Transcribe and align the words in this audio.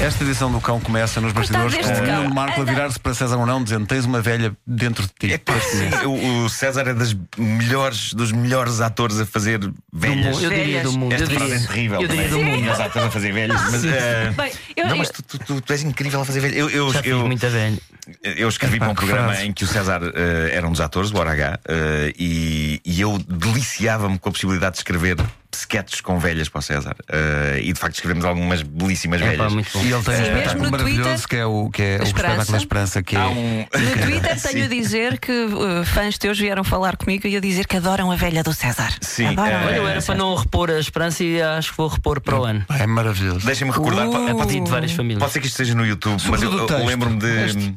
Esta 0.00 0.22
edição 0.24 0.50
do 0.52 0.60
cão 0.60 0.78
começa 0.80 1.20
nos 1.20 1.32
bastidores 1.32 1.74
com 1.76 1.80
o 1.80 2.04
cão. 2.04 2.22
Nuno 2.24 2.34
Marco 2.34 2.60
a 2.60 2.64
virar-se 2.64 2.98
para 2.98 3.14
César 3.14 3.36
Mourão 3.38 3.62
dizendo 3.62 3.86
tens 3.86 4.04
uma 4.04 4.20
velha 4.20 4.54
dentro 4.66 5.04
de 5.06 5.12
ti. 5.18 5.32
É 5.32 5.38
pá, 5.38 5.54
sim, 5.60 5.88
o, 6.06 6.44
o 6.44 6.48
César 6.50 6.82
é 6.88 6.92
das 6.94 7.16
melhores, 7.38 8.12
dos 8.12 8.30
melhores 8.32 8.80
atores 8.80 9.18
a 9.20 9.24
fazer 9.26 9.60
velhas. 9.92 10.42
Eu 10.42 10.50
diria 10.50 10.82
do 10.82 10.92
mundo. 10.92 11.12
Eu 11.12 11.16
Esta 11.22 11.26
frase 11.30 11.44
diria, 11.50 11.64
é 11.64 11.66
terrível. 11.66 12.00
eu 12.02 12.08
diria 12.08 12.28
do 12.28 12.42
mundo. 12.42 12.70
Os 12.72 12.80
atores 12.80 13.08
a 13.08 13.10
fazer 13.10 13.32
velhas. 13.32 13.60
Mas, 13.70 13.84
eh, 13.84 14.32
Bem, 14.36 14.52
eu- 14.76 14.88
não, 14.88 14.96
mas 14.98 15.08
eu- 15.08 15.14
tu, 15.26 15.38
tu- 15.38 15.60
tu 15.60 15.72
és 15.72 15.82
incrível 15.82 16.20
a 16.20 16.24
fazer 16.24 16.40
velhas. 16.40 16.56
Eu, 16.58 16.68
eu, 16.70 16.92
Já 16.92 17.00
eu, 17.00 17.20
muita 17.26 17.48
velha. 17.48 17.78
eu 18.22 18.48
escrevi 18.48 18.78
para 18.78 18.88
um 18.90 18.94
programa 18.94 19.28
frase. 19.32 19.46
em 19.46 19.52
que 19.52 19.64
o 19.64 19.66
César 19.66 20.00
eh, 20.14 20.50
era 20.52 20.66
um 20.66 20.72
dos 20.72 20.80
atores, 20.80 21.10
o 21.12 21.16
Hora 21.16 21.30
H, 21.32 21.60
eh, 21.66 22.12
e, 22.18 22.80
e 22.84 23.00
eu 23.00 23.16
deliciava-me 23.26 24.18
com 24.18 24.28
a 24.28 24.32
possibilidade 24.32 24.72
de 24.72 24.78
escrever 24.80 25.16
sketches 25.60 26.00
com 26.00 26.18
velhas 26.18 26.48
para 26.48 26.58
o 26.58 26.62
César. 26.62 26.94
Eh, 27.08 27.60
e 27.64 27.72
de 27.72 27.78
facto 27.78 27.94
escrevemos 27.94 28.24
algumas 28.24 28.62
belíssimas 28.62 29.20
É 29.22 29.36
pá, 29.36 29.48
velhas. 29.48 29.68
bom. 29.72 29.82
E 29.84 29.92
ele 29.92 30.02
tem 30.02 30.14
um 30.14 30.16
Sim, 30.16 30.22
espetáculo 30.22 30.34
mesmo 30.44 30.64
no 30.64 30.70
maravilhoso 30.70 31.08
Twitter, 31.10 31.28
que 31.28 31.36
é 31.36 31.46
o, 31.46 31.70
que 31.70 31.82
é 31.82 31.96
o 31.98 32.00
a 32.00 32.04
espetáculo 32.04 32.44
da 32.52 32.56
Esperança. 32.58 33.02
Que 33.02 33.16
é. 33.16 33.20
Há 33.20 33.28
um. 33.28 33.58
No 33.60 34.02
Twitter 34.06 34.40
tenho 34.42 34.64
a 34.64 34.68
dizer 34.68 35.18
que 35.18 35.32
uh, 35.32 35.84
fãs 35.84 36.18
teus 36.18 36.38
vieram 36.38 36.64
falar 36.64 36.96
comigo 36.96 37.26
e 37.26 37.36
a 37.36 37.40
dizer 37.40 37.66
que 37.66 37.76
adoram 37.76 38.10
a 38.10 38.16
velha 38.16 38.42
do 38.42 38.52
César. 38.52 38.92
Sim, 39.00 39.26
Adoram. 39.26 39.48
eh, 39.50 39.66
Olha, 39.66 39.76
eu 39.76 39.88
era 39.88 40.02
para 40.02 40.14
não 40.14 40.34
repor 40.34 40.70
a 40.70 40.78
esperança 40.78 41.22
e 41.24 41.40
acho 41.40 41.70
que 41.72 41.76
vou 41.76 41.88
repor 41.88 42.20
para 42.20 42.38
o 42.40 42.44
ano. 42.44 42.64
É 42.70 42.86
maravilhoso. 42.86 43.44
Deixem-me 43.46 43.72
recordar. 43.72 44.06
Uh. 44.08 44.10
po- 44.12 44.28
A 44.30 44.34
partir 44.34 44.60
de 44.60 44.70
várias 44.70 44.92
famílias. 44.92 45.20
Pode 45.20 45.32
ser 45.32 45.40
que 45.40 45.46
isto 45.46 45.54
esteja 45.60 45.74
no 45.74 45.86
YouTube, 45.86 46.20
mas 46.28 46.42
eu, 46.42 46.52
eu 46.68 46.86
lembro-me 46.86 47.18
de. 47.18 47.74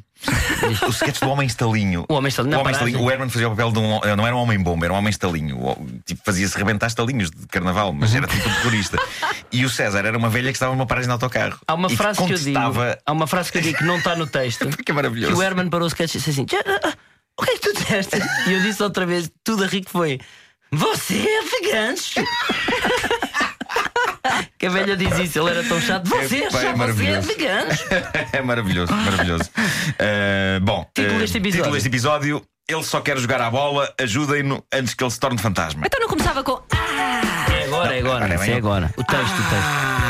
O 0.88 0.90
sketch 0.90 1.20
do 1.20 1.30
Homem 1.30 1.48
Estalinho. 1.48 2.06
O 2.10 2.14
Homem 2.14 2.30
Estalinho, 2.30 2.58
O, 2.58 2.60
homem 2.62 2.74
estalinho. 2.74 3.02
o 3.02 3.12
Herman 3.12 3.30
fazia 3.30 3.48
o 3.48 3.52
papel 3.52 3.72
de 3.72 3.80
um. 3.80 4.00
Não 4.16 4.26
era 4.28 4.36
um 4.36 4.40
homem 4.40 4.60
bomba, 4.60 4.86
era 4.86 4.94
um 4.94 4.98
homem 4.98 5.10
estalinho. 5.10 5.58
Tipo, 6.06 6.22
fazia-se 6.26 6.58
rebentar 6.58 6.88
estalinhos 6.88 7.30
de 7.32 7.46
carnaval, 7.48 7.94
mas 7.94 8.14
era 8.16 8.28
tipo 8.28 8.48
um 8.50 8.54
terrorista. 8.54 8.98
E 9.52 9.64
o 9.66 9.70
César 9.70 10.00
era 10.06 10.18
uma 10.18 10.30
velha 10.30 10.52
que 10.52 10.56
estava 10.56 10.74
numa 10.74 10.86
paragem 10.86 11.08
de 11.08 11.14
autocarro. 11.14 11.60
Há 11.68 11.74
uma 11.74 11.90
frase 11.90 12.18
que 12.26 12.34
eu 12.34 12.38
digo. 12.38 12.60
contestava- 12.60 12.98
Há 13.06 13.12
uma 13.12 13.28
frase 13.28 13.52
que 13.52 13.58
eu 13.60 13.62
digo 13.62 13.78
que 13.78 13.84
não 13.86 13.98
está 13.98 14.16
no 14.16 14.28
texto. 14.28 14.68
Que 14.84 14.92
é 14.92 14.94
maravilhoso. 14.96 15.34
Que 15.34 15.40
o 15.40 15.44
Herman 15.44 15.70
parou 15.70 15.86
o 15.86 15.88
sketch 15.90 16.16
e 16.16 16.18
disse 16.18 16.30
assim: 16.32 16.46
"Já, 16.50 16.60
ah, 16.66 16.80
ah, 16.90 16.94
O 17.40 17.44
que 17.44 17.52
é 17.52 17.54
que 17.54 17.60
tu 17.60 17.74
disseste? 17.74 18.18
E 18.48 18.54
eu 18.54 18.62
disse 18.62 18.82
outra 18.82 19.06
vez, 19.06 19.30
tudo 19.44 19.64
a 19.64 19.68
rir 19.68 19.82
que 19.82 19.92
foi: 19.92 20.20
Você 20.72 21.16
é 21.26 21.42
vegancho. 21.62 22.16
Que 22.68 22.77
a 24.68 24.70
velha 24.70 24.98
diz 24.98 25.18
isso, 25.20 25.40
ele 25.40 25.50
era 25.50 25.64
tão 25.64 25.80
chato. 25.82 26.08
Você, 26.08 26.44
É, 26.44 26.50
pá, 26.52 26.62
é 26.64 26.66
é 26.68 26.76
maravilhoso. 26.76 27.30
é 28.34 28.42
maravilhoso, 28.42 28.94
maravilhoso. 28.94 29.50
Uh, 29.50 30.60
bom, 30.62 30.86
Título 30.94 31.16
uh, 31.16 31.20
deste 31.20 31.38
episódio. 31.38 31.58
título 31.60 31.74
deste 31.76 31.88
episódio: 31.90 32.42
Ele 32.70 32.84
só 32.84 33.02
quer 33.02 33.18
jogar 33.18 33.42
à 33.42 33.50
bola, 33.50 33.92
ajudem-no 34.00 34.64
antes 34.74 34.94
que 34.94 35.04
ele 35.04 35.12
se 35.12 35.20
torne 35.20 35.38
fantasma. 35.40 35.84
Então 35.86 36.00
não 36.00 36.08
começava 36.08 36.44
com. 36.44 36.62
Ah! 36.74 37.46
É 37.52 37.66
agora, 37.66 37.96
é 37.96 38.00
agora, 38.00 38.26
Ora, 38.26 38.36
isso 38.36 38.44
bem, 38.44 38.54
é 38.54 38.58
agora. 38.58 38.94
O 38.98 39.04
texto, 39.04 39.24
o 39.24 39.50
texto. 39.50 40.07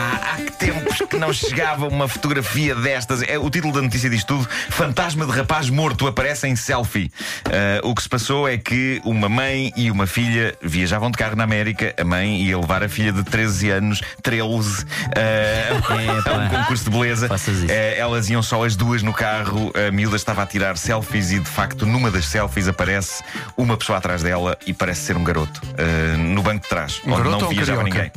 Tempos 0.59 0.97
que 1.09 1.17
não 1.17 1.31
chegava 1.31 1.87
uma 1.87 2.07
fotografia 2.07 2.73
destas. 2.75 3.21
É, 3.23 3.37
o 3.37 3.49
título 3.49 3.73
da 3.73 3.81
notícia 3.81 4.09
diz 4.09 4.23
tudo: 4.23 4.47
Fantasma 4.69 5.25
de 5.25 5.31
rapaz 5.31 5.69
morto 5.69 6.07
aparece 6.07 6.47
em 6.47 6.55
selfie. 6.55 7.11
Ah, 7.45 7.79
o 7.83 7.93
que 7.93 8.01
se 8.01 8.09
passou 8.09 8.47
é 8.47 8.57
que 8.57 9.01
uma 9.05 9.29
mãe 9.29 9.71
e 9.75 9.91
uma 9.91 10.07
filha 10.07 10.55
viajavam 10.61 11.11
de 11.11 11.17
carro 11.17 11.35
na 11.35 11.43
América. 11.43 11.93
A 11.99 12.03
mãe 12.03 12.41
ia 12.41 12.57
levar 12.57 12.83
a 12.83 12.89
filha 12.89 13.11
de 13.11 13.23
13 13.23 13.69
anos, 13.69 14.01
13, 14.23 14.85
ah, 15.15 16.31
a 16.31 16.33
um 16.33 16.49
concurso 16.49 16.85
de 16.85 16.89
beleza. 16.89 17.27
Ah, 17.69 17.73
elas 17.97 18.29
iam 18.29 18.41
só 18.41 18.63
as 18.63 18.75
duas 18.75 19.03
no 19.03 19.13
carro. 19.13 19.71
A 19.87 19.91
miúda 19.91 20.15
estava 20.15 20.43
a 20.43 20.45
tirar 20.45 20.77
selfies 20.77 21.31
e, 21.31 21.39
de 21.39 21.49
facto, 21.49 21.85
numa 21.85 22.09
das 22.09 22.25
selfies 22.25 22.67
aparece 22.67 23.23
uma 23.55 23.77
pessoa 23.77 23.97
atrás 23.99 24.23
dela 24.23 24.57
e 24.65 24.73
parece 24.73 25.01
ser 25.01 25.17
um 25.17 25.23
garoto 25.23 25.61
ah, 25.77 26.17
no 26.17 26.41
banco 26.41 26.63
de 26.63 26.69
trás, 26.69 26.99
Um 27.05 27.11
onde 27.13 27.23
garoto 27.23 27.29
não 27.29 27.39
ou 27.39 27.45
um 27.45 27.55
viajava 27.55 27.83
carioca? 27.83 28.03
ninguém. 28.03 28.11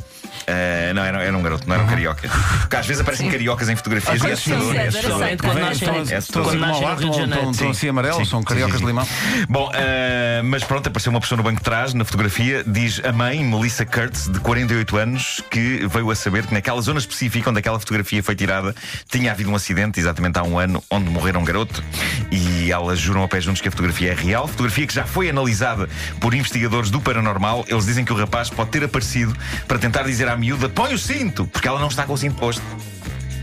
Uh, 0.51 0.93
não, 0.93 1.03
era, 1.03 1.23
era 1.23 1.37
um 1.37 1.41
garoto, 1.41 1.67
não 1.67 1.75
era 1.75 1.83
um 1.83 1.87
carioca. 1.87 2.27
Porque 2.61 2.75
às 2.75 2.85
vezes 2.85 3.01
aparecem 3.01 3.29
cariocas 3.29 3.69
em 3.69 3.75
fotografias 3.75 4.21
Ah, 4.21 4.27
e 4.27 4.29
é 4.29 4.33
assustador. 4.33 4.75
é 4.75 4.91
sim, 4.91 4.97
assustador. 4.97 5.27
estão- 5.31 5.57
é 5.57 6.15
assustador. 6.15 6.47
assim 6.47 7.09
estão- 7.09 7.51
estão 7.51 7.69
assim 7.71 7.89
amarelos, 7.89 8.17
Sim, 8.17 8.25
são 8.25 8.39
sim, 8.39 8.45
cariocas 8.45 8.79
de 8.79 8.85
limão. 8.85 9.07
Bom, 9.49 9.67
uh, 9.69 10.43
mas 10.43 10.63
pronto, 10.63 10.87
apareceu 10.87 11.09
uma 11.11 11.19
pessoa 11.21 11.37
no 11.37 11.43
banco 11.43 11.57
de 11.57 11.63
trás, 11.63 11.93
na 11.93 12.03
fotografia, 12.05 12.63
diz 12.65 13.01
a 13.03 13.11
mãe, 13.11 13.43
Melissa 13.43 13.85
Kurtz, 13.85 14.27
de 14.27 14.39
48 14.39 14.97
anos, 14.97 15.41
que 15.49 15.85
veio 15.87 16.09
a 16.11 16.15
saber 16.15 16.45
que 16.45 16.53
naquela 16.53 16.81
zona 16.81 16.99
específica 16.99 17.49
onde 17.49 17.59
aquela 17.59 17.79
fotografia 17.79 18.21
foi 18.23 18.35
tirada, 18.35 18.75
tinha 19.09 19.31
havido 19.31 19.49
um 19.49 19.55
acidente, 19.55 19.99
exatamente 19.99 20.37
há 20.37 20.43
um 20.43 20.57
ano, 20.57 20.83
onde 20.89 21.09
morreram 21.09 21.41
um 21.41 21.45
garoto. 21.45 21.83
E 22.31 22.71
elas 22.71 22.99
juram 22.99 23.23
a 23.23 23.27
pé 23.27 23.39
juntos 23.41 23.61
que 23.61 23.67
a 23.67 23.71
fotografia 23.71 24.11
é 24.11 24.15
real. 24.15 24.47
Fotografia 24.47 24.85
que 24.87 24.93
já 24.93 25.05
foi 25.05 25.29
analisada 25.29 25.87
por 26.19 26.33
investigadores 26.33 26.89
do 26.89 26.99
paranormal. 27.01 27.65
Eles 27.67 27.85
dizem 27.85 28.05
que 28.05 28.13
o 28.13 28.15
rapaz 28.15 28.49
pode 28.49 28.69
ter 28.71 28.83
aparecido 28.83 29.35
para 29.67 29.77
tentar 29.79 30.03
dizer 30.03 30.27
à 30.27 30.35
miúda: 30.41 30.67
põe 30.67 30.93
o 30.93 30.97
cinto, 30.97 31.45
porque 31.45 31.67
ela 31.67 31.79
não 31.79 31.87
está 31.87 32.03
com 32.03 32.13
o 32.13 32.17
cinto 32.17 32.35
posto. 32.35 32.63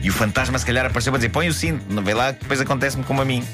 E 0.03 0.11
o 0.11 0.13
fantasma, 0.13 0.59
se 0.59 0.67
calhar, 0.67 0.85
apareceu 0.85 1.13
para 1.13 1.19
dizer: 1.19 1.31
põe 1.31 1.49
o 1.49 1.53
cinto, 1.53 1.85
não 1.89 2.03
vê 2.03 2.13
lá, 2.13 2.33
que 2.33 2.41
depois 2.41 2.61
acontece-me 2.61 3.05
como 3.05 3.23
a 3.23 3.25
mim. 3.25 3.45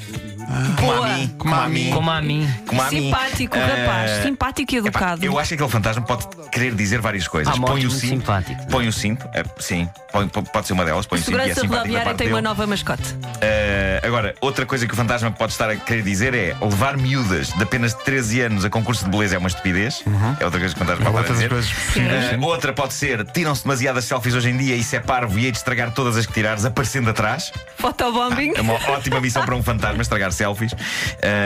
A 0.47 0.81
Boa. 0.81 1.07
mim, 1.09 1.35
como 1.37 1.55
a 1.55 1.67
mim. 1.67 1.89
Como 1.91 2.11
a 2.11 2.21
mim. 2.21 2.47
A. 2.79 2.89
Simpático, 2.89 3.57
Eh, 3.57 3.65
rapaz. 3.85 4.23
Simpático 4.23 4.73
e 4.73 4.77
epá, 4.77 4.87
educado. 4.87 5.25
eu 5.25 5.39
acho 5.39 5.49
que 5.49 5.53
aquele 5.55 5.69
fantasma 5.69 6.01
pode 6.03 6.27
querer 6.51 6.75
dizer 6.75 7.01
várias 7.01 7.27
coisas. 7.27 7.57
Mortes 7.57 7.79
põe 7.83 7.85
o 7.87 7.91
cinto. 7.91 8.09
simpáticas. 8.09 8.65
Põe 8.65 8.87
o 8.87 8.93
cinto. 8.93 9.27
é, 9.33 9.43
sim, 9.59 9.89
põe- 10.11 10.27
pode 10.27 10.67
ser 10.67 10.73
uma 10.73 10.85
delas. 10.85 11.05
Põe 11.05 11.19
o 11.19 11.21
cinto 11.23 11.31
e 11.31 11.33
é 11.33 11.37
Segurança 11.53 11.61
simpático 11.61 11.77
rodoviária 11.83 12.13
tem 12.15 12.27
uma 12.29 12.41
nova 12.41 12.67
mascote. 12.67 13.03
Uh, 13.13 14.05
agora, 14.05 14.35
outra 14.41 14.65
coisa 14.65 14.85
que 14.87 14.93
o 14.93 14.95
fantasma 14.97 15.31
pode 15.31 15.51
estar 15.53 15.69
a 15.69 15.75
querer 15.75 16.01
dizer 16.03 16.33
é 16.33 16.55
levar 16.61 16.97
miúdas 16.97 17.49
de 17.49 17.63
apenas 17.63 17.93
13 17.93 18.41
anos 18.41 18.65
a 18.65 18.69
concurso 18.69 19.03
de 19.05 19.11
beleza 19.11 19.35
é 19.35 19.37
uma 19.37 19.47
estupidez. 19.47 20.03
É 20.39 20.45
outra 20.45 20.59
coisa 20.59 20.75
que 20.75 20.81
o 20.81 20.85
fantasma 20.85 21.05
pode 21.11 21.17
Outras 21.17 21.67
dizer. 21.67 22.39
Uh, 22.39 22.45
outra 22.45 22.73
pode 22.73 22.93
ser 22.93 23.25
tiram-se 23.25 23.63
demasiadas 23.63 24.05
selfies 24.05 24.33
hoje 24.35 24.49
em 24.49 24.57
dia, 24.57 24.75
isso 24.75 24.95
é 24.95 24.99
parvo 24.99 25.37
e 25.39 25.45
hei 25.45 25.51
de 25.51 25.57
estragar 25.57 25.91
todas 25.91 26.17
as 26.17 26.25
que 26.25 26.33
tirares, 26.33 26.65
aparecendo 26.65 27.09
atrás. 27.09 27.51
Fotobombing. 27.77 28.53
É 28.55 28.61
uma 28.61 28.73
ótima 28.91 29.19
missão 29.19 29.43
para 29.45 29.55
um 29.55 29.63
fantasma 29.63 30.01
estragar 30.01 30.31
selfies. 30.35 30.73
Uh, 30.73 30.77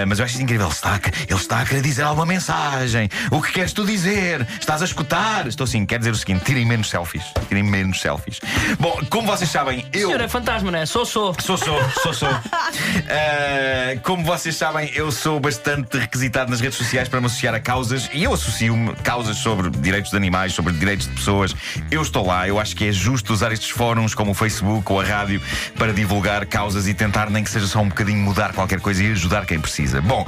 mas 0.07 0.19
eu 0.19 0.25
acho 0.25 0.35
isso 0.35 0.43
incrível. 0.43 0.67
Ele 0.67 0.73
está, 0.73 0.95
a, 0.95 0.99
ele 1.27 1.39
está 1.39 1.61
a 1.61 1.65
querer 1.65 1.81
dizer 1.81 2.03
alguma 2.03 2.25
mensagem. 2.25 3.09
O 3.31 3.41
que 3.41 3.51
queres 3.51 3.73
tu 3.73 3.85
dizer? 3.85 4.45
Estás 4.59 4.81
a 4.81 4.85
escutar? 4.85 5.47
Estou 5.47 5.65
sim, 5.65 5.85
quer 5.85 5.99
dizer 5.99 6.11
o 6.11 6.15
seguinte: 6.15 6.45
tirem 6.45 6.65
menos 6.65 6.89
selfies. 6.89 7.23
Tirem 7.47 7.63
menos 7.63 8.01
selfies. 8.01 8.39
Bom, 8.79 8.99
como 9.09 9.27
vocês 9.27 9.49
sabem, 9.49 9.85
eu. 9.93 10.07
Senhor 10.07 10.21
é 10.21 10.27
fantasma, 10.27 10.71
não 10.71 10.79
é? 10.79 10.85
Sou, 10.85 11.05
sou. 11.05 11.35
Sou, 11.39 11.57
sou, 11.57 11.79
sou, 12.03 12.13
sou. 12.13 12.29
Uh, 12.29 13.99
como 14.03 14.23
vocês 14.23 14.55
sabem, 14.55 14.91
eu 14.93 15.11
sou 15.11 15.39
bastante 15.39 15.97
requisitado 15.97 16.49
nas 16.51 16.59
redes 16.59 16.77
sociais 16.77 17.07
para 17.07 17.19
me 17.19 17.27
associar 17.27 17.53
a 17.53 17.59
causas 17.59 18.09
e 18.13 18.23
eu 18.23 18.33
associo-me 18.33 18.93
causas 19.03 19.37
sobre 19.37 19.69
direitos 19.69 20.11
de 20.11 20.17
animais, 20.17 20.53
sobre 20.53 20.73
direitos 20.73 21.07
de 21.07 21.13
pessoas. 21.13 21.55
Eu 21.91 22.01
estou 22.01 22.25
lá, 22.25 22.47
eu 22.47 22.59
acho 22.59 22.75
que 22.75 22.87
é 22.87 22.91
justo 22.91 23.33
usar 23.33 23.51
estes 23.51 23.69
fóruns 23.69 24.13
como 24.13 24.31
o 24.31 24.33
Facebook 24.33 24.91
ou 24.91 24.99
a 24.99 25.03
rádio 25.03 25.41
para 25.77 25.93
divulgar 25.93 26.45
causas 26.45 26.87
e 26.87 26.93
tentar, 26.93 27.29
nem 27.29 27.43
que 27.43 27.49
seja 27.49 27.67
só 27.67 27.79
um 27.79 27.89
bocadinho, 27.89 28.19
mudar 28.19 28.53
qualquer 28.53 28.78
coisa 28.79 29.03
e 29.03 29.11
ajudar 29.11 29.45
quem 29.45 29.59
precisa. 29.59 30.01
Bom, 30.01 30.25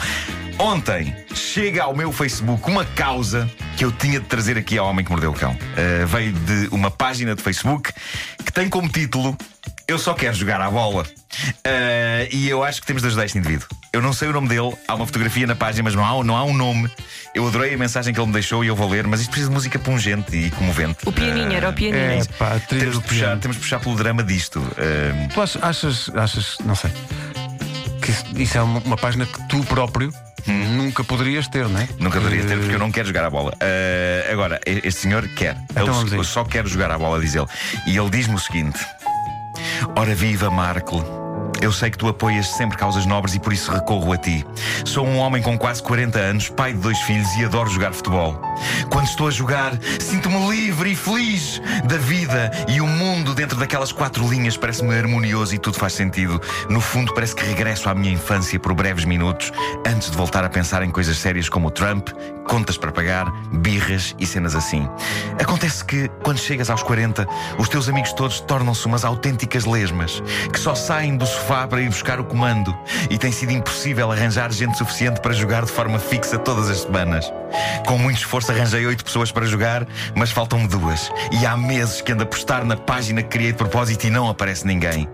ontem 0.57 1.15
chega 1.33 1.83
ao 1.83 1.95
meu 1.95 2.11
Facebook 2.11 2.69
uma 2.69 2.85
causa 2.85 3.49
que 3.77 3.85
eu 3.85 3.91
tinha 3.91 4.19
de 4.19 4.25
trazer 4.25 4.57
aqui 4.57 4.77
ao 4.77 4.87
Homem 4.87 5.03
que 5.03 5.11
Mordeu 5.11 5.31
o 5.31 5.33
Cão. 5.33 5.51
Uh, 5.53 6.05
veio 6.07 6.33
de 6.33 6.67
uma 6.71 6.91
página 6.91 7.35
de 7.35 7.41
Facebook 7.41 7.91
que 8.45 8.51
tem 8.51 8.69
como 8.69 8.87
título 8.89 9.37
Eu 9.87 9.97
só 9.97 10.13
quero 10.13 10.35
jogar 10.35 10.61
à 10.61 10.69
bola. 10.69 11.03
Uh, 11.65 12.27
e 12.31 12.47
eu 12.49 12.63
acho 12.63 12.81
que 12.81 12.87
temos 12.87 13.01
de 13.01 13.07
ajudar 13.07 13.25
este 13.25 13.37
indivíduo. 13.37 13.67
Eu 13.93 14.01
não 14.01 14.13
sei 14.13 14.27
o 14.29 14.33
nome 14.33 14.47
dele, 14.47 14.73
há 14.87 14.95
uma 14.95 15.05
fotografia 15.05 15.45
na 15.47 15.55
página, 15.55 15.83
mas 15.83 15.95
não 15.95 16.05
há, 16.05 16.23
não 16.23 16.37
há 16.37 16.43
um 16.45 16.53
nome. 16.53 16.89
Eu 17.33 17.47
adorei 17.47 17.73
a 17.73 17.77
mensagem 17.77 18.13
que 18.13 18.19
ele 18.19 18.27
me 18.27 18.33
deixou 18.33 18.63
e 18.63 18.67
eu 18.67 18.75
vou 18.75 18.89
ler, 18.89 19.05
mas 19.07 19.21
isto 19.21 19.29
precisa 19.31 19.49
de 19.49 19.55
música 19.55 19.79
pungente 19.79 20.35
e 20.35 20.51
comovente. 20.51 20.97
O 21.05 21.11
pianinho, 21.11 21.51
era 21.53 21.69
o 21.69 21.73
pianinho. 21.73 22.21
É 22.21 22.23
pá, 22.37 22.59
Temos 22.59 22.95
de, 22.99 23.01
puxar, 23.01 23.15
piano. 23.25 23.41
temos 23.41 23.57
de 23.57 23.61
puxar 23.63 23.79
pelo 23.79 23.95
drama 23.95 24.23
disto. 24.23 24.59
Uh, 24.59 25.27
Tu 25.33 25.41
ach- 25.41 25.57
achas, 25.61 26.09
achas, 26.15 26.57
não 26.65 26.75
sei, 26.75 26.91
que 28.01 28.41
isso, 28.41 28.57
é 28.57 28.61
uma, 28.61 28.97
página 28.97 29.25
que 29.25 29.47
tu 29.47 29.63
próprio 29.63 30.11
nunca 30.47 31.03
poderias 31.03 31.47
ter, 31.47 31.67
não 31.67 31.79
é? 31.79 31.87
Nunca 31.99 32.19
deveria 32.19 32.43
ter, 32.45 32.53
Eh, 32.53 32.57
porque 32.57 32.75
eu 32.75 32.79
não 32.79 32.91
quero 32.91 33.07
jogar 33.07 33.25
a 33.25 33.29
bola. 33.29 33.51
Uh, 33.53 34.31
agora, 34.33 34.59
este 34.65 35.01
senhor 35.01 35.27
quer. 35.29 35.55
Então 35.69 36.01
Ele- 36.01 36.17
eu 36.17 36.23
só 36.23 36.43
quero 36.43 36.67
jogar 36.67 36.91
a 36.91 36.97
bola, 36.97 37.19
diz 37.19 37.35
ele. 37.35 37.47
E 37.85 37.95
ele 37.97 38.09
diz-me 38.09 38.35
o 38.35 38.39
seguinte: 38.39 38.79
Ora 39.95 40.15
viva, 40.15 40.49
Marco. 40.49 41.20
Eu 41.61 41.71
sei 41.71 41.91
que 41.91 41.97
tu 41.97 42.07
apoias 42.07 42.47
sempre 42.47 42.75
causas 42.75 43.05
nobres 43.05 43.35
e 43.35 43.39
por 43.39 43.53
isso 43.53 43.71
recorro 43.71 44.11
a 44.11 44.17
ti. 44.17 44.43
Sou 44.83 45.05
um 45.05 45.19
homem 45.19 45.43
com 45.43 45.55
quase 45.57 45.81
40 45.83 46.17
anos, 46.17 46.49
pai 46.49 46.73
de 46.73 46.79
dois 46.79 46.97
filhos 47.01 47.27
e 47.37 47.45
adoro 47.45 47.69
jogar 47.69 47.93
futebol. 47.93 48.41
Quando 48.89 49.05
estou 49.05 49.27
a 49.27 49.31
jogar, 49.31 49.71
sinto-me 49.99 50.49
livre 50.49 50.91
e 50.91 50.95
feliz 50.95 51.61
da 51.85 51.97
vida 51.97 52.51
e 52.67 52.81
o 52.81 52.87
mundo 52.87 53.35
dentro 53.35 53.59
daquelas 53.59 53.91
quatro 53.91 54.27
linhas 54.27 54.57
parece-me 54.57 54.97
harmonioso 54.97 55.53
e 55.53 55.59
tudo 55.59 55.77
faz 55.77 55.93
sentido. 55.93 56.41
No 56.67 56.81
fundo, 56.81 57.13
parece 57.13 57.35
que 57.35 57.45
regresso 57.45 57.89
à 57.89 57.93
minha 57.93 58.11
infância 58.11 58.59
por 58.59 58.73
breves 58.73 59.05
minutos 59.05 59.51
antes 59.85 60.09
de 60.09 60.17
voltar 60.17 60.43
a 60.43 60.49
pensar 60.49 60.81
em 60.81 60.89
coisas 60.89 61.17
sérias 61.17 61.47
como 61.47 61.67
o 61.67 61.71
Trump, 61.71 62.09
contas 62.51 62.75
para 62.75 62.91
pagar, 62.91 63.31
birras 63.49 64.13
e 64.19 64.25
cenas 64.25 64.55
assim. 64.55 64.85
Acontece 65.41 65.85
que, 65.85 66.09
quando 66.21 66.37
chegas 66.37 66.69
aos 66.69 66.83
40, 66.83 67.25
os 67.57 67.69
teus 67.69 67.87
amigos 67.87 68.11
todos 68.11 68.41
tornam-se 68.41 68.85
umas 68.85 69.05
autênticas 69.05 69.63
lesmas 69.63 70.21
que 70.51 70.59
só 70.59 70.75
saem 70.75 71.15
do 71.15 71.25
sofá 71.25 71.65
para 71.65 71.81
ir 71.81 71.87
buscar 71.87 72.19
o 72.19 72.25
comando 72.25 72.77
e 73.09 73.17
tem 73.17 73.31
sido 73.31 73.53
impossível 73.53 74.11
arranjar 74.11 74.51
gente 74.51 74.77
suficiente 74.77 75.21
para 75.21 75.31
jogar 75.31 75.63
de 75.63 75.71
forma 75.71 75.97
fixa 75.97 76.37
todas 76.37 76.69
as 76.69 76.81
semanas. 76.81 77.31
Com 77.87 77.97
muito 77.97 78.17
esforço 78.17 78.51
arranjei 78.51 78.85
oito 78.85 79.05
pessoas 79.05 79.31
para 79.31 79.45
jogar, 79.45 79.87
mas 80.13 80.29
faltam-me 80.31 80.67
duas. 80.67 81.09
E 81.31 81.45
há 81.45 81.55
meses 81.55 82.01
que 82.01 82.11
ando 82.11 82.23
a 82.23 82.25
postar 82.25 82.65
na 82.65 82.75
página 82.75 83.23
que 83.23 83.29
criei 83.29 83.53
de 83.53 83.57
propósito 83.57 84.07
e 84.07 84.09
não 84.09 84.27
aparece 84.27 84.67
ninguém. 84.67 85.07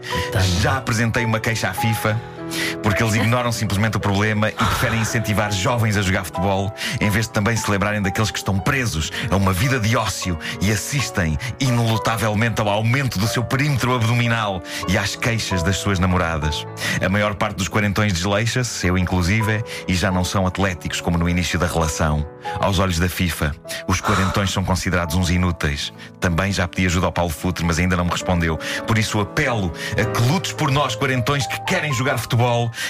Já 0.59 0.77
apresentei 0.77 1.23
uma 1.23 1.39
queixa 1.39 1.69
à 1.69 1.73
FIFA. 1.75 2.36
Porque 2.81 3.03
eles 3.03 3.15
ignoram 3.15 3.51
simplesmente 3.51 3.97
o 3.97 3.99
problema 3.99 4.49
e 4.49 4.53
preferem 4.53 5.01
incentivar 5.01 5.51
jovens 5.51 5.97
a 5.97 6.01
jogar 6.01 6.23
futebol 6.23 6.73
em 6.99 7.09
vez 7.09 7.27
de 7.27 7.33
também 7.33 7.55
se 7.55 7.69
lembrarem 7.69 8.01
daqueles 8.01 8.31
que 8.31 8.37
estão 8.37 8.59
presos 8.59 9.11
a 9.29 9.35
uma 9.35 9.53
vida 9.53 9.79
de 9.79 9.95
ócio 9.95 10.37
e 10.61 10.71
assistem 10.71 11.37
inelutavelmente 11.59 12.61
ao 12.61 12.69
aumento 12.69 13.19
do 13.19 13.27
seu 13.27 13.43
perímetro 13.43 13.95
abdominal 13.95 14.61
e 14.87 14.97
às 14.97 15.15
queixas 15.15 15.63
das 15.63 15.77
suas 15.77 15.99
namoradas. 15.99 16.65
A 17.03 17.09
maior 17.09 17.35
parte 17.35 17.57
dos 17.57 17.67
quarentões 17.67 18.13
desleixa-se, 18.13 18.87
eu 18.87 18.97
inclusive, 18.97 19.63
e 19.87 19.95
já 19.95 20.11
não 20.11 20.23
são 20.23 20.45
atléticos 20.45 21.01
como 21.01 21.17
no 21.17 21.29
início 21.29 21.59
da 21.59 21.67
relação. 21.67 22.25
Aos 22.59 22.79
olhos 22.79 22.99
da 22.99 23.09
FIFA, 23.09 23.53
os 23.87 24.01
quarentões 24.01 24.51
são 24.51 24.63
considerados 24.63 25.15
uns 25.15 25.29
inúteis. 25.29 25.93
Também 26.19 26.51
já 26.51 26.67
pedi 26.67 26.85
ajuda 26.85 27.07
ao 27.07 27.11
Paulo 27.11 27.31
Futre, 27.31 27.65
mas 27.65 27.79
ainda 27.79 27.95
não 27.95 28.05
me 28.05 28.11
respondeu. 28.11 28.57
Por 28.85 28.97
isso 28.97 29.19
apelo 29.19 29.71
a 29.91 30.05
que 30.05 30.21
lutes 30.31 30.53
por 30.53 30.71
nós, 30.71 30.95
quarentões 30.95 31.45
que 31.47 31.59
querem 31.65 31.93
jogar 31.93 32.17
futebol, 32.17 32.36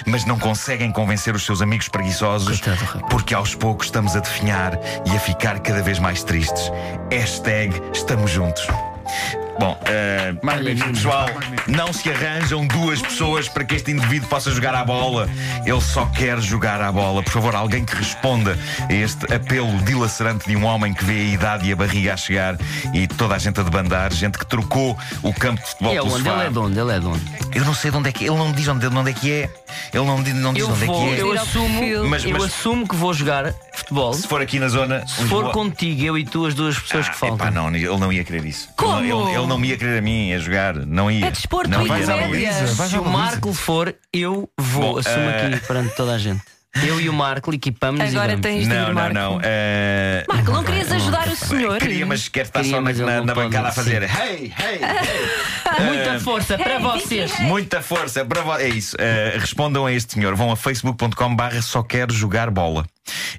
mas 0.05 0.25
não 0.25 0.38
conseguem 0.38 0.91
convencer 0.91 1.35
os 1.35 1.45
seus 1.45 1.61
amigos 1.61 1.88
preguiçosos, 1.88 2.61
porque 3.09 3.33
aos 3.33 3.55
poucos 3.55 3.88
estamos 3.88 4.15
a 4.15 4.19
definhar 4.19 4.79
e 5.05 5.15
a 5.15 5.19
ficar 5.19 5.59
cada 5.59 5.81
vez 5.81 5.99
mais 5.99 6.23
tristes. 6.23 6.71
Hashtag 7.11 7.81
estamos 7.94 8.29
juntos. 8.31 8.67
Bom, 9.59 9.75
eh, 9.86 10.33
Magnífico. 10.44 10.89
pessoal, 10.94 11.27
não 11.68 11.92
se 11.92 12.09
arranjam 12.12 12.65
duas 12.68 13.01
pessoas 13.01 13.50
para 13.50 13.63
que 13.63 13.75
este 13.75 13.92
indivíduo 13.92 14.30
possa 14.30 14.51
jogar 14.51 14.75
à 14.75 14.86
bola. 14.86 15.27
Ele 15.65 15.81
só 15.81 16.06
quer 16.07 16.39
jogar 16.39 16.80
à 16.81 16.92
bola. 16.92 17.24
Por 17.24 17.31
favor, 17.33 17.56
alguém 17.56 17.83
que 17.83 17.95
responda 17.95 18.57
a 18.88 18.94
este 18.94 19.33
apelo 19.33 19.75
dilacerante 19.80 20.48
de 20.48 20.56
um 20.56 20.63
homem 20.65 20.94
que 20.94 21.04
vê 21.04 21.13
a 21.21 21.24
idade 21.33 21.68
e 21.68 21.74
a 21.74 21.75
barriga 21.75 22.13
a 22.13 22.18
chegar 22.18 22.56
e 22.94 23.07
toda 23.07 23.33
a 23.36 23.38
gente 23.39 23.59
a 23.59 23.63
debandar, 23.63 24.13
gente 24.13 24.38
que 24.38 24.45
trocou 24.45 24.95
o 25.24 25.33
campo 25.33 25.59
de 25.62 25.68
futebol 25.69 25.92
É 25.92 25.95
pelo 25.95 26.07
onde? 26.13 26.24
sofá. 26.24 26.36
Ele 26.38 26.44
é 26.48 26.50
de 26.51 26.59
onde? 26.59 26.80
Ele 26.80 26.92
é 26.94 27.00
de 27.00 27.06
onde? 27.07 27.21
Eu 27.56 27.65
não 27.65 27.74
sei 27.74 27.89
de 27.92 27.98
onde 27.98 28.09
é 28.09 28.12
que 28.12 28.25
ele 28.25 28.36
não 28.38 28.51
diz 28.51 28.68
onde, 28.68 28.86
onde 28.88 29.09
é 29.09 29.13
que 29.13 29.31
é. 29.31 29.50
Ele 29.94 30.06
não, 30.06 30.21
diz- 30.21 30.36
não 30.36 30.54
diz 30.54 30.63
Eu 30.63 30.69
onde 30.69 30.86
vou, 30.86 31.04
é 31.04 31.15
que 31.15 31.19
é. 31.19 31.21
eu 31.24 31.31
assumo, 31.33 31.80
perfil. 31.80 32.04
Mas- 32.07 32.24
eu 32.25 32.31
mas- 32.33 32.44
assumo 32.44 32.88
que 32.88 32.95
vou 32.95 33.13
jogar 33.13 33.54
futebol. 33.87 34.13
Se 34.13 34.27
for 34.27 34.41
aqui 34.41 34.59
na 34.59 34.67
zona. 34.67 35.05
Se 35.07 35.23
for 35.25 35.51
contigo, 35.51 36.01
eu 36.03 36.17
e 36.17 36.25
tu, 36.25 36.45
as 36.45 36.53
duas 36.53 36.77
pessoas 36.77 37.07
Ah, 37.07 37.09
que 37.11 37.17
faltam. 37.17 37.47
epá, 37.47 37.51
não, 37.51 37.73
ele 37.73 37.87
não 37.97 38.11
ia 38.11 38.23
querer 38.23 38.45
isso. 38.45 38.69
Como? 38.77 38.99
Ele, 38.99 39.11
ele- 39.11 39.35
ele 39.37 39.47
não 39.47 39.57
me 39.57 39.69
ia 39.69 39.77
querer 39.77 39.99
a 39.99 40.01
mim 40.01 40.33
a 40.33 40.39
jogar. 40.39 40.75
Não 40.75 41.09
ia. 41.09 41.25
É 41.27 41.31
desporto 41.31 41.69
não 41.69 41.83
e 41.85 41.87
Se 42.87 42.97
o. 42.97 43.05
Marco 43.05 43.53
for, 43.53 43.95
eu 44.13 44.49
vou. 44.57 44.93
Bom, 44.93 44.99
assumo 44.99 45.15
eh, 45.29 45.47
aqui 45.55 45.65
perante 45.65 45.95
toda 45.95 46.13
a 46.13 46.17
gente. 46.17 46.41
Eu 46.85 47.01
e 47.01 47.09
o 47.09 47.13
Marco 47.13 47.53
equipamos-nos 47.53 48.13
e 48.13 48.15
Agora 48.15 48.31
vamos. 48.33 48.41
tens 48.41 48.63
de 48.63 48.69
Não, 48.69 48.75
ir, 48.83 48.88
não, 48.88 48.94
Marco. 48.94 49.13
não. 49.13 49.39
eh, 49.44 50.25
Marco, 50.27 50.51
não 50.51 50.63
querias 50.63 50.91
ajudar 50.91 51.27
o 51.27 51.35
senhor? 51.35 51.79
Queria, 51.79 52.06
mas 52.06 52.27
quer 52.29 52.41
estar 52.45 52.59
Queria, 52.59 52.71
só 52.75 52.81
na, 52.81 52.83
mas 52.89 52.97
ele 53.00 53.06
na- 53.09 53.18
não 53.18 53.25
na 53.25 53.33
pode, 53.33 53.47
bancada 53.47 53.68
a 53.69 53.71
fazer 53.71 54.03
hey, 54.03 54.53
hey, 54.57 54.81
hey. 54.81 55.83
Muita 55.85 56.19
força 56.19 56.57
para 56.57 56.79
vocês. 56.79 57.39
Muita 57.39 57.81
força 57.81 58.24
para 58.25 58.41
vo- 58.41 58.56
É 58.57 58.68
isso. 58.69 58.95
Eh, 59.00 59.38
respondam 59.39 59.85
a 59.85 59.91
este 59.91 60.13
senhor. 60.13 60.35
Vão 60.35 60.51
a 60.51 60.56
facebook.com/barra 60.56 61.62
só 61.62 61.83
quero 61.83 62.13
jogar 62.13 62.50
bola. 62.51 62.85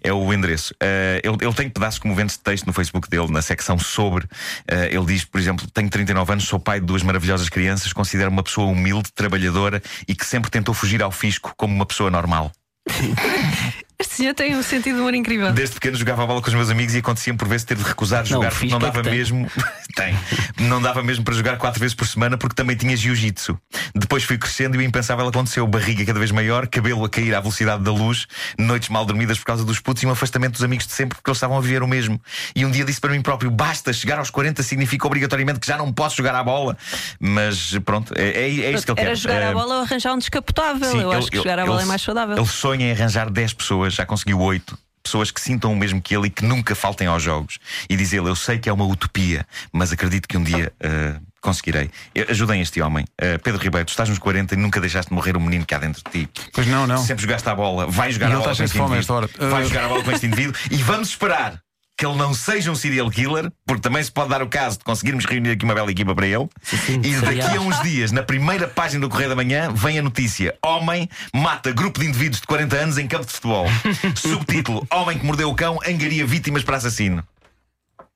É 0.02 0.12
o 0.12 0.32
endereço. 0.32 0.74
Eh, 0.80 1.20
ele, 1.24 1.36
ele 1.40 1.54
tem 1.54 1.68
pedaços 1.68 1.98
comoventes 1.98 2.36
de 2.36 2.42
texto 2.42 2.66
no 2.66 2.72
Facebook 2.72 3.08
dele, 3.08 3.30
na 3.30 3.42
secção 3.42 3.78
sobre. 3.78 4.26
Eh, 4.66 4.90
ele 4.94 5.04
diz, 5.06 5.24
por 5.24 5.40
exemplo, 5.40 5.66
tenho 5.70 5.88
39 5.90 6.32
anos, 6.32 6.44
sou 6.44 6.58
pai 6.58 6.80
de 6.80 6.86
duas 6.86 7.02
maravilhosas 7.02 7.48
crianças, 7.48 7.92
considero 7.92 8.30
uma 8.30 8.42
pessoa 8.42 8.66
humilde, 8.66 9.10
trabalhadora 9.14 9.82
e 10.06 10.14
que 10.14 10.24
sempre 10.26 10.50
tentou 10.50 10.74
fugir 10.74 11.02
ao 11.02 11.10
fisco 11.10 11.52
como 11.56 11.74
uma 11.74 11.86
pessoa 11.86 12.10
normal. 12.10 12.50
Este 12.88 13.87
senhor 14.18 14.34
tem 14.34 14.54
um 14.56 14.62
sentido 14.62 14.96
de 14.96 15.00
humor 15.00 15.14
incrível. 15.14 15.52
Desde 15.52 15.74
pequeno 15.74 15.96
jogava 15.96 16.22
a 16.24 16.26
bola 16.26 16.40
com 16.42 16.48
os 16.48 16.54
meus 16.54 16.70
amigos 16.70 16.94
e 16.94 16.98
acontecia 16.98 17.32
por 17.34 17.48
vezes 17.48 17.64
ter 17.64 17.76
de 17.76 17.82
recusar 17.82 18.20
Não, 18.20 18.26
jogar 18.26 18.50
porque 18.50 18.66
não 18.66 18.76
é 18.76 18.80
que 18.80 18.86
dava 18.86 19.02
tem. 19.02 19.12
mesmo. 19.12 19.50
tem. 19.96 20.18
Não 20.60 20.80
dava 20.82 21.02
mesmo 21.02 21.24
para 21.24 21.34
jogar 21.34 21.56
quatro 21.56 21.80
vezes 21.80 21.94
por 21.94 22.06
semana 22.06 22.36
porque 22.36 22.54
também 22.54 22.76
tinha 22.76 22.96
jiu-jitsu. 22.96 23.58
Depois 23.94 24.24
fui 24.24 24.36
crescendo 24.38 24.74
e 24.76 24.78
o 24.78 24.82
impensável 24.82 25.26
aconteceu. 25.26 25.66
Barriga 25.66 26.04
cada 26.04 26.18
vez 26.18 26.30
maior, 26.30 26.66
cabelo 26.66 27.04
a 27.04 27.08
cair 27.08 27.34
à 27.34 27.40
velocidade 27.40 27.82
da 27.82 27.90
luz, 27.92 28.26
noites 28.58 28.88
mal 28.88 29.04
dormidas 29.04 29.38
por 29.38 29.46
causa 29.46 29.64
dos 29.64 29.80
putos 29.80 30.02
e 30.02 30.06
um 30.06 30.10
afastamento 30.10 30.52
dos 30.52 30.62
amigos 30.62 30.86
de 30.86 30.92
sempre 30.92 31.16
porque 31.16 31.30
eles 31.30 31.36
estavam 31.38 31.56
a 31.56 31.60
viver 31.60 31.82
o 31.82 31.88
mesmo. 31.88 32.20
E 32.54 32.64
um 32.64 32.70
dia 32.70 32.84
disse 32.84 33.00
para 33.00 33.10
mim 33.12 33.22
próprio: 33.22 33.50
basta, 33.50 33.92
chegar 33.92 34.18
aos 34.18 34.30
40 34.30 34.62
significa 34.62 35.06
obrigatoriamente 35.06 35.60
que 35.60 35.66
já 35.66 35.76
não 35.76 35.92
posso 35.92 36.16
jogar 36.16 36.34
à 36.34 36.42
bola. 36.42 36.76
Mas 37.20 37.76
pronto, 37.84 38.12
é, 38.16 38.28
é, 38.30 38.42
é 38.60 38.72
isto 38.72 38.84
que 38.86 38.92
ele 38.92 39.00
Era 39.00 39.10
quer. 39.10 39.16
jogar 39.16 39.42
Eh, 39.42 39.48
a 39.48 39.52
bola 39.52 39.74
ou 39.76 39.82
arranjar 39.82 40.12
um 40.14 40.18
descapotável. 40.18 40.90
Sim, 40.90 41.00
Eu 41.02 41.10
ele- 41.10 41.18
acho 41.18 41.30
que 41.30 41.36
ele- 41.36 41.42
jogar 41.44 41.58
a 41.60 41.64
bola 41.66 41.78
ele- 41.78 41.84
é 41.84 41.88
mais 41.88 42.02
saudável. 42.02 42.36
Ele 42.36 42.46
sonha 42.46 42.86
em 42.86 42.92
arranjar 42.92 43.30
10 43.30 43.52
pessoas, 43.52 43.94
já 43.94 44.04
conseguiu 44.08 44.40
8. 44.40 44.76
Pessoas 45.00 45.30
que 45.30 45.40
sintam 45.40 45.72
o 45.72 45.76
mesmo 45.76 46.02
que 46.02 46.14
ele 46.14 46.26
e 46.26 46.30
que 46.30 46.44
nunca 46.44 46.74
faltem 46.74 47.06
aos 47.06 47.22
jogos. 47.22 47.58
E 47.88 47.96
diz 47.96 48.12
ele: 48.12 48.28
Eu 48.28 48.36
sei 48.36 48.58
que 48.58 48.68
é 48.68 48.72
uma 48.72 48.84
utopia, 48.84 49.46
mas 49.72 49.90
acredito 49.92 50.28
que 50.28 50.36
um 50.36 50.42
dia 50.42 50.70
eh, 50.80 51.14
conseguirei. 51.40 51.88
Eh, 52.14 52.26
Ajudem 52.28 52.60
este 52.60 52.82
homem. 52.82 53.06
Eh, 53.16 53.38
Pedro 53.38 53.62
Ribeiro, 53.62 53.86
tu 53.86 53.90
estás 53.90 54.08
nos 54.08 54.18
40 54.18 54.54
e 54.54 54.58
nunca 54.58 54.80
deixaste 54.80 55.08
de 55.08 55.14
morrer 55.14 55.34
o 55.36 55.40
menino 55.40 55.64
que 55.64 55.74
há 55.74 55.78
dentro 55.78 56.02
de 56.04 56.10
ti. 56.26 56.28
Pois 56.52 56.66
não, 56.66 56.86
não. 56.86 56.98
Sempre 56.98 57.22
jogaste 57.22 57.48
a 57.48 57.54
bola, 57.54 57.86
vai 57.86 58.10
jogar 58.12 58.30
E 58.30 58.32
a 58.32 58.38
bola 58.38 58.54
com 58.54 58.62
este 58.62 58.78
indivíduo. 58.78 59.28
Vai 59.38 59.62
Uh, 59.64 59.68
jogar 59.68 59.84
a 59.84 59.88
bola 59.88 60.04
com 60.04 60.10
este 60.10 60.26
indivíduo 60.26 60.54
e 60.70 60.76
vamos 60.82 61.08
esperar 61.08 61.62
que 61.98 62.06
ele 62.06 62.14
não 62.14 62.32
seja 62.32 62.70
um 62.70 62.76
serial 62.76 63.10
killer, 63.10 63.50
porque 63.66 63.82
também 63.82 64.00
se 64.00 64.12
pode 64.12 64.30
dar 64.30 64.40
o 64.40 64.46
caso 64.48 64.78
de 64.78 64.84
conseguirmos 64.84 65.24
reunir 65.24 65.50
aqui 65.50 65.64
uma 65.64 65.74
bela 65.74 65.90
equipa 65.90 66.14
para 66.14 66.28
ele. 66.28 66.48
sim, 66.62 67.00
e 67.02 67.16
daqui 67.16 67.40
a 67.40 67.46
serial. 67.46 67.64
uns 67.64 67.82
dias, 67.82 68.12
na 68.12 68.22
primeira 68.22 68.68
página 68.68 69.00
do 69.00 69.08
Correio 69.10 69.30
da 69.30 69.34
Manhã, 69.34 69.72
vem 69.74 69.98
a 69.98 70.02
notícia: 70.02 70.54
Homem 70.64 71.10
mata 71.34 71.72
grupo 71.72 71.98
de 71.98 72.06
indivíduos 72.06 72.40
de 72.40 72.46
40 72.46 72.76
anos 72.76 72.98
em 72.98 73.08
campo 73.08 73.26
de 73.26 73.32
futebol. 73.32 73.66
Subtítulo: 74.14 74.86
Homem 74.92 75.18
que 75.18 75.26
mordeu 75.26 75.50
o 75.50 75.56
cão 75.56 75.80
angaria 75.84 76.24
vítimas 76.24 76.62
para 76.62 76.76
assassino. 76.76 77.24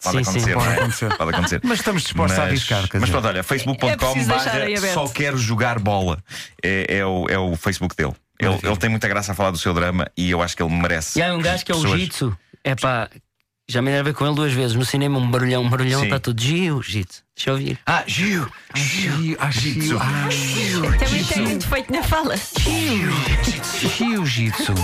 Pode 0.00 0.18
Sim, 0.18 0.24
sim, 0.24 0.30
acontecer, 0.30 0.54
pode 0.54 0.66
não 0.66 0.72
é? 0.72 0.76
acontecer. 0.76 1.16
Pode 1.16 1.30
acontecer. 1.30 1.60
Mas 1.64 1.78
estamos 1.78 2.02
dispostos 2.02 2.38
a 2.38 2.42
arriscar, 2.44 2.88
Mas 2.92 3.10
pronto, 3.10 3.26
olha, 3.28 3.38
É 3.38 3.42
facebook.com 3.42 4.12
aí 4.14 4.24
barra 4.26 4.94
só 4.94 5.08
quero 5.08 5.36
jogar 5.36 5.78
bola. 5.80 6.18
É, 6.62 6.98
é 6.98 7.06
o, 7.06 7.26
é 7.28 7.38
o 7.38 7.56
Facebook 7.56 7.96
dele. 7.96 8.14
Ele, 8.38 8.58
ele 8.62 8.76
tem 8.76 8.90
muita 8.90 9.06
graça 9.06 9.32
a 9.32 9.34
falar 9.34 9.50
do 9.50 9.58
seu 9.58 9.72
drama 9.72 10.08
e 10.16 10.30
eu 10.30 10.42
acho 10.42 10.56
que 10.56 10.62
ele 10.62 10.72
merece. 10.72 11.18
E 11.18 11.22
há 11.22 11.32
um 11.34 11.40
gajo 11.40 11.64
que 11.64 11.70
é 11.70 11.74
o 11.74 11.96
Jitsu. 11.96 12.36
É 12.64 12.74
pá, 12.74 13.08
já 13.68 13.80
me 13.80 13.96
a 13.96 14.02
ver 14.02 14.14
com 14.14 14.26
ele 14.26 14.34
duas 14.34 14.52
vezes. 14.52 14.76
No 14.76 14.84
cinema, 14.84 15.18
um 15.18 15.30
barulhão, 15.30 15.62
um 15.62 15.70
barulhão, 15.70 16.00
Sim. 16.00 16.06
está 16.06 16.18
tudo 16.18 16.42
Jiu-Jitsu. 16.42 17.22
Deixa 17.34 17.50
eu 17.50 17.54
ouvir. 17.54 17.78
Ah, 17.86 18.04
Gil! 18.06 18.46
Gil, 18.74 19.36
ah, 19.40 19.50
Gil, 19.50 19.98
ah, 19.98 20.28
Também 20.98 21.24
tem 21.24 21.42
muito 21.42 21.66
feito 21.66 21.92
na 21.92 22.02
fala. 22.02 22.36
Jiu-jitsu. 23.96 24.74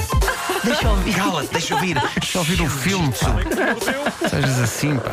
Cala-te, 1.16 1.52
deixa 1.52 1.74
eu 1.74 1.76
ouvir. 1.76 2.00
Deixa 2.20 2.38
eu 2.38 2.40
ouvir 2.40 2.60
o 2.62 2.68
filme, 2.68 3.12
pá. 3.12 4.28
Sejas 4.28 4.58
assim, 4.60 4.96
pá. 4.96 5.12